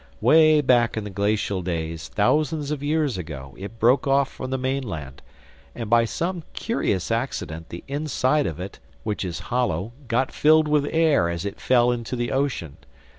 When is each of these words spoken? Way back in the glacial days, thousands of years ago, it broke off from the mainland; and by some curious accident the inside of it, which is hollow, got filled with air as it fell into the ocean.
Way 0.19 0.61
back 0.61 0.97
in 0.97 1.03
the 1.03 1.11
glacial 1.11 1.61
days, 1.61 2.07
thousands 2.07 2.71
of 2.71 2.81
years 2.81 3.19
ago, 3.19 3.53
it 3.55 3.77
broke 3.77 4.07
off 4.07 4.31
from 4.31 4.49
the 4.49 4.57
mainland; 4.57 5.21
and 5.75 5.91
by 5.91 6.05
some 6.05 6.41
curious 6.53 7.11
accident 7.11 7.69
the 7.69 7.83
inside 7.87 8.47
of 8.47 8.59
it, 8.59 8.79
which 9.03 9.23
is 9.23 9.37
hollow, 9.53 9.93
got 10.07 10.31
filled 10.31 10.67
with 10.67 10.89
air 10.89 11.29
as 11.29 11.45
it 11.45 11.61
fell 11.61 11.91
into 11.91 12.15
the 12.15 12.31
ocean. 12.31 12.77